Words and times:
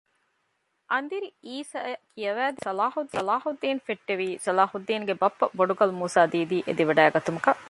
އަނދިރި 0.91 1.29
އީސައަށް 1.45 2.03
ކިޔަވައިދެއްވަން 2.13 3.11
ޞަލާޙުއްދީނު 3.15 3.79
ފެއްޓެވީ 3.87 4.27
ޞަލާހުއްދީނުގެ 4.45 5.15
ބައްޕަ 5.21 5.45
ބޮޑުގަލު 5.57 5.93
މޫސާ 6.01 6.21
ދީދީގެ 6.31 6.65
އެދިވަޑައިގަތުމަކަށް 6.67 7.59